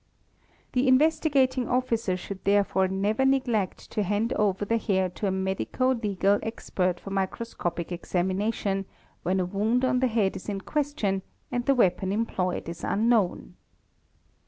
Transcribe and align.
The 0.71 0.87
Investigating 0.87 1.67
Officer 1.67 2.17
should 2.17 2.43
therefore 2.43 2.87
never 2.87 3.23
neglect 3.23 3.91
to 3.91 4.01
hand 4.01 4.33
over 4.33 4.65
the 4.65 4.79
hair 4.79 5.09
to 5.09 5.27
a 5.27 5.31
medico 5.31 5.91
legal 5.91 6.39
expert 6.41 6.99
for 6.99 7.11
microscopic 7.11 7.91
examination 7.91 8.85
when 9.21 9.39
a 9.39 9.45
wound 9.45 9.85
on 9.85 9.99
the 9.99 10.07
head 10.07 10.35
is 10.35 10.49
in 10.49 10.61
question 10.61 11.21
and 11.51 11.67
the 11.67 11.75
weapon 11.75 12.11
employed 12.11 12.67
is 12.67 12.83
unknown. 12.83 13.57